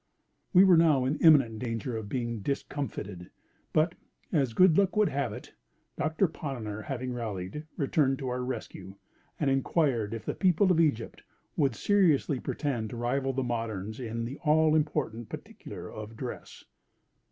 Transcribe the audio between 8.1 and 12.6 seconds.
to our rescue, and inquired if the people of Egypt would seriously